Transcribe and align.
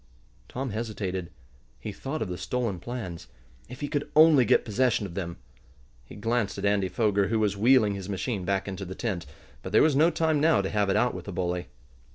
Tom 0.49 0.71
hesitated. 0.71 1.29
He 1.79 1.91
thought 1.91 2.23
of 2.23 2.27
the 2.27 2.35
stolen 2.35 2.79
plans. 2.79 3.27
If 3.69 3.81
he 3.81 3.87
could 3.87 4.09
only 4.15 4.45
get 4.45 4.65
possession 4.65 5.05
of 5.05 5.13
them! 5.13 5.37
He 6.03 6.15
glanced 6.15 6.57
at 6.57 6.65
Andy 6.65 6.89
Foger, 6.89 7.27
who 7.27 7.37
was 7.37 7.55
wheeling 7.55 7.93
his 7.93 8.09
machine 8.09 8.43
back 8.43 8.67
into 8.67 8.83
the 8.83 8.95
tent. 8.95 9.27
But 9.61 9.73
there 9.73 9.83
was 9.83 9.95
no 9.95 10.09
time 10.09 10.41
now 10.41 10.63
to 10.63 10.71
have 10.71 10.89
it 10.89 10.95
out 10.95 11.13
with 11.13 11.25
the 11.25 11.31
bully. 11.31 11.67